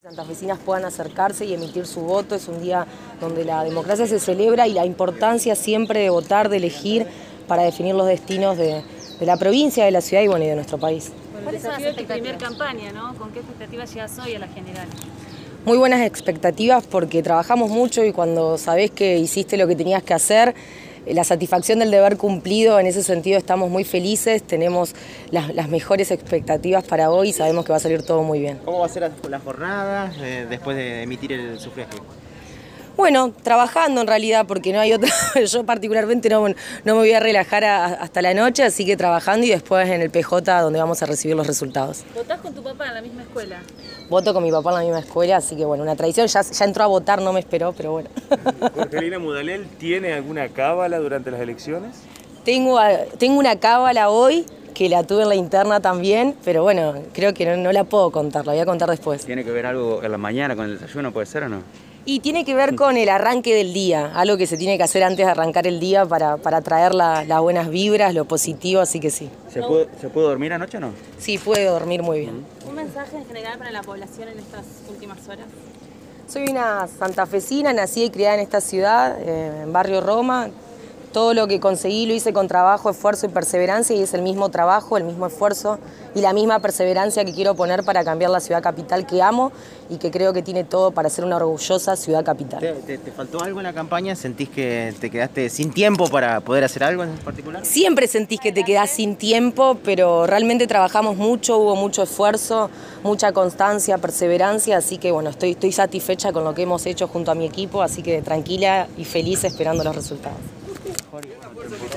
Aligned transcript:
Santafesinas 0.00 0.60
puedan 0.60 0.84
acercarse 0.84 1.44
y 1.44 1.54
emitir 1.54 1.84
su 1.84 2.02
voto. 2.02 2.36
Es 2.36 2.46
un 2.46 2.62
día 2.62 2.86
donde 3.20 3.44
la 3.44 3.64
democracia 3.64 4.06
se 4.06 4.20
celebra 4.20 4.68
y 4.68 4.72
la 4.72 4.86
importancia 4.86 5.56
siempre 5.56 5.98
de 5.98 6.08
votar, 6.08 6.48
de 6.48 6.58
elegir 6.58 7.04
para 7.48 7.64
definir 7.64 7.96
los 7.96 8.06
destinos 8.06 8.56
de, 8.56 8.84
de 9.18 9.26
la 9.26 9.36
provincia, 9.36 9.84
de 9.84 9.90
la 9.90 10.00
ciudad 10.00 10.22
y, 10.22 10.28
bueno, 10.28 10.44
y 10.44 10.48
de 10.48 10.54
nuestro 10.54 10.78
país. 10.78 11.10
¿Cuáles 11.42 11.62
son 11.62 11.72
tu 11.96 12.04
primera 12.04 12.38
campaña, 12.38 12.92
¿no? 12.92 13.12
¿Con 13.16 13.32
qué 13.32 13.40
expectativas 13.40 13.92
llegas 13.92 14.16
hoy 14.20 14.36
a 14.36 14.38
la 14.38 14.46
general? 14.46 14.86
Muy 15.64 15.78
buenas 15.78 16.06
expectativas 16.06 16.86
porque 16.86 17.20
trabajamos 17.20 17.68
mucho 17.68 18.04
y 18.04 18.12
cuando 18.12 18.56
sabés 18.56 18.92
que 18.92 19.18
hiciste 19.18 19.56
lo 19.56 19.66
que 19.66 19.74
tenías 19.74 20.04
que 20.04 20.14
hacer, 20.14 20.54
la 21.06 21.24
satisfacción 21.24 21.78
del 21.78 21.90
deber 21.90 22.16
cumplido, 22.16 22.78
en 22.78 22.86
ese 22.86 23.02
sentido 23.02 23.38
estamos 23.38 23.70
muy 23.70 23.84
felices, 23.84 24.42
tenemos 24.42 24.94
las, 25.30 25.68
mejores 25.68 26.10
expectativas 26.10 26.84
para 26.84 27.10
hoy 27.10 27.30
y 27.30 27.32
sabemos 27.32 27.64
que 27.64 27.72
va 27.72 27.76
a 27.76 27.80
salir 27.80 28.02
todo 28.02 28.22
muy 28.22 28.40
bien. 28.40 28.58
¿Cómo 28.64 28.80
va 28.80 28.86
a 28.86 28.88
ser 28.88 29.10
la 29.28 29.38
jornada 29.40 30.12
eh, 30.20 30.46
después 30.48 30.76
de 30.76 31.02
emitir 31.02 31.32
el 31.32 31.58
sufragio? 31.58 32.02
Bueno, 32.98 33.32
trabajando 33.44 34.00
en 34.00 34.08
realidad, 34.08 34.44
porque 34.48 34.72
no 34.72 34.80
hay 34.80 34.92
otra. 34.92 35.08
Yo 35.46 35.62
particularmente 35.64 36.28
no, 36.28 36.48
no 36.48 36.54
me 36.84 36.92
voy 36.94 37.12
a 37.12 37.20
relajar 37.20 37.64
a- 37.64 37.84
hasta 37.86 38.20
la 38.22 38.34
noche, 38.34 38.64
así 38.64 38.84
que 38.84 38.96
trabajando 38.96 39.46
y 39.46 39.50
después 39.50 39.88
en 39.88 40.02
el 40.02 40.10
PJ 40.10 40.60
donde 40.62 40.80
vamos 40.80 41.00
a 41.00 41.06
recibir 41.06 41.36
los 41.36 41.46
resultados. 41.46 42.02
¿Votás 42.12 42.40
con 42.40 42.52
tu 42.52 42.60
papá 42.60 42.88
en 42.88 42.94
la 42.94 43.00
misma 43.00 43.22
escuela? 43.22 43.60
Voto 44.10 44.34
con 44.34 44.42
mi 44.42 44.50
papá 44.50 44.70
en 44.70 44.74
la 44.78 44.82
misma 44.82 44.98
escuela, 44.98 45.36
así 45.36 45.54
que 45.54 45.64
bueno, 45.64 45.84
una 45.84 45.94
tradición. 45.94 46.26
Ya, 46.26 46.42
ya 46.42 46.64
entró 46.64 46.82
a 46.82 46.86
votar, 46.88 47.22
no 47.22 47.32
me 47.32 47.38
esperó, 47.38 47.72
pero 47.72 47.92
bueno. 47.92 48.08
Jorgelina 48.74 49.20
Mudalel 49.20 49.68
tiene 49.78 50.12
alguna 50.14 50.48
cábala 50.48 50.98
durante 50.98 51.30
las 51.30 51.40
elecciones? 51.40 51.98
Tengo, 52.44 52.80
a- 52.80 53.04
tengo 53.16 53.38
una 53.38 53.60
cábala 53.60 54.10
hoy 54.10 54.44
que 54.74 54.88
la 54.88 55.04
tuve 55.04 55.22
en 55.22 55.28
la 55.28 55.34
interna 55.36 55.78
también, 55.78 56.34
pero 56.44 56.64
bueno, 56.64 56.94
creo 57.12 57.32
que 57.32 57.46
no, 57.46 57.56
no 57.56 57.70
la 57.70 57.84
puedo 57.84 58.10
contar, 58.10 58.44
la 58.44 58.54
voy 58.54 58.60
a 58.60 58.66
contar 58.66 58.90
después. 58.90 59.24
¿Tiene 59.24 59.44
que 59.44 59.52
ver 59.52 59.66
algo 59.66 60.02
en 60.02 60.10
la 60.10 60.18
mañana 60.18 60.56
con 60.56 60.64
el 60.64 60.80
desayuno, 60.80 61.12
puede 61.12 61.26
ser 61.26 61.44
o 61.44 61.48
no? 61.48 61.62
Y 62.10 62.20
tiene 62.20 62.42
que 62.46 62.54
ver 62.54 62.74
con 62.74 62.96
el 62.96 63.10
arranque 63.10 63.54
del 63.54 63.74
día, 63.74 64.12
algo 64.14 64.38
que 64.38 64.46
se 64.46 64.56
tiene 64.56 64.78
que 64.78 64.82
hacer 64.82 65.02
antes 65.02 65.26
de 65.26 65.30
arrancar 65.30 65.66
el 65.66 65.78
día 65.78 66.06
para, 66.06 66.38
para 66.38 66.62
traer 66.62 66.94
la- 66.94 67.22
las 67.22 67.38
buenas 67.42 67.68
vibras, 67.68 68.14
lo 68.14 68.24
positivo, 68.24 68.80
así 68.80 68.98
que 68.98 69.10
sí. 69.10 69.28
¿Se 69.52 69.60
puede, 69.60 69.88
¿Se 70.00 70.08
puede 70.08 70.26
dormir 70.28 70.54
anoche 70.54 70.78
o 70.78 70.80
no? 70.80 70.92
Sí, 71.18 71.36
pude 71.36 71.66
dormir 71.66 72.02
muy 72.02 72.20
bien. 72.20 72.46
¿Un 72.66 72.74
mensaje 72.76 73.14
en 73.18 73.26
general 73.26 73.58
para 73.58 73.70
la 73.72 73.82
población 73.82 74.26
en 74.30 74.38
estas 74.38 74.64
últimas 74.88 75.18
horas? 75.28 75.44
Soy 76.26 76.44
una 76.48 76.88
santafesina, 76.98 77.74
nací 77.74 78.04
y 78.04 78.10
criada 78.10 78.36
en 78.36 78.40
esta 78.40 78.62
ciudad, 78.62 79.18
eh, 79.20 79.64
en 79.64 79.72
Barrio 79.74 80.00
Roma. 80.00 80.48
Todo 81.12 81.32
lo 81.34 81.46
que 81.48 81.58
conseguí 81.58 82.06
lo 82.06 82.12
hice 82.14 82.32
con 82.32 82.48
trabajo, 82.48 82.90
esfuerzo 82.90 83.26
y 83.26 83.28
perseverancia 83.30 83.96
y 83.96 84.02
es 84.02 84.12
el 84.14 84.22
mismo 84.22 84.50
trabajo, 84.50 84.96
el 84.98 85.04
mismo 85.04 85.26
esfuerzo 85.26 85.78
y 86.14 86.20
la 86.20 86.32
misma 86.32 86.60
perseverancia 86.60 87.24
que 87.24 87.32
quiero 87.32 87.54
poner 87.54 87.82
para 87.82 88.04
cambiar 88.04 88.30
la 88.30 88.40
ciudad 88.40 88.62
capital 88.62 89.06
que 89.06 89.22
amo 89.22 89.50
y 89.88 89.96
que 89.96 90.10
creo 90.10 90.34
que 90.34 90.42
tiene 90.42 90.64
todo 90.64 90.90
para 90.90 91.08
ser 91.08 91.24
una 91.24 91.36
orgullosa 91.36 91.96
ciudad 91.96 92.22
capital. 92.24 92.60
¿Te, 92.60 92.72
te- 92.74 92.98
te 92.98 93.10
faltó 93.10 93.40
algo 93.42 93.58
en 93.60 93.64
la 93.64 93.72
campaña? 93.72 94.14
¿Sentís 94.14 94.50
que 94.50 94.94
te 95.00 95.10
quedaste 95.10 95.48
sin 95.48 95.72
tiempo 95.72 96.08
para 96.08 96.40
poder 96.40 96.64
hacer 96.64 96.84
algo 96.84 97.02
en 97.04 97.16
particular? 97.18 97.64
Siempre 97.64 98.06
sentís 98.06 98.38
que 98.38 98.52
te 98.52 98.62
quedás 98.64 98.90
sin 98.90 99.16
tiempo, 99.16 99.78
pero 99.82 100.26
realmente 100.26 100.66
trabajamos 100.66 101.16
mucho, 101.16 101.56
hubo 101.56 101.74
mucho 101.74 102.02
esfuerzo, 102.02 102.68
mucha 103.02 103.32
constancia, 103.32 103.96
perseverancia, 103.96 104.76
así 104.76 104.98
que 104.98 105.10
bueno, 105.10 105.30
estoy, 105.30 105.52
estoy 105.52 105.72
satisfecha 105.72 106.32
con 106.32 106.44
lo 106.44 106.54
que 106.54 106.62
hemos 106.62 106.84
hecho 106.84 107.08
junto 107.08 107.30
a 107.30 107.34
mi 107.34 107.46
equipo, 107.46 107.80
así 107.82 108.02
que 108.02 108.20
tranquila 108.20 108.88
y 108.98 109.04
feliz 109.06 109.42
esperando 109.44 109.82
los 109.84 109.96
resultados. 109.96 110.36